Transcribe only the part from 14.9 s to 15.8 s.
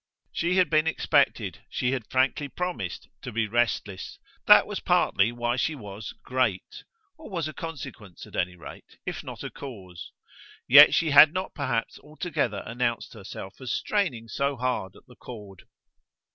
at the cord.